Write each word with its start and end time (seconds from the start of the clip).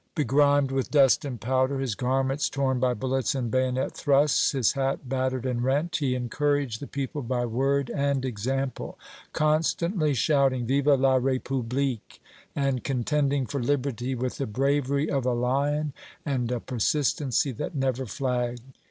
Begrimed 0.15 0.71
with 0.71 0.89
dust 0.89 1.23
and 1.25 1.39
powder, 1.39 1.77
his 1.77 1.93
garments 1.93 2.49
torn 2.49 2.79
by 2.79 2.95
bullets 2.95 3.35
and 3.35 3.51
bayonet 3.51 3.91
thrusts, 3.91 4.51
his 4.51 4.71
hat 4.73 5.07
battered 5.07 5.45
and 5.45 5.63
rent, 5.63 5.97
he 5.97 6.15
encouraged 6.15 6.79
the 6.79 6.87
people 6.87 7.21
by 7.21 7.45
word 7.45 7.91
and 7.91 8.25
example, 8.25 8.97
constantly 9.31 10.15
shouting 10.15 10.65
"Vive 10.65 10.87
la 10.87 11.19
République," 11.19 12.17
and 12.55 12.83
contending 12.83 13.45
for 13.45 13.61
liberty 13.61 14.15
with 14.15 14.37
the 14.39 14.47
bravery 14.47 15.07
of 15.07 15.23
a 15.23 15.33
lion 15.33 15.93
and 16.25 16.51
a 16.51 16.59
persistency 16.59 17.51
that 17.51 17.75
never 17.75 18.07
flagged. 18.07 18.79